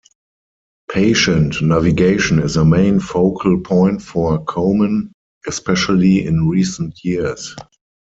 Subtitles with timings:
[0.89, 5.11] Patient navigation is a main focal point for Komen,
[5.45, 7.55] especially in recent years.